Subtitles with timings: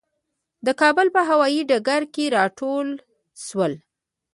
[0.65, 2.87] د کابل په هوايي ډګر کې راټول
[3.45, 3.77] شولو.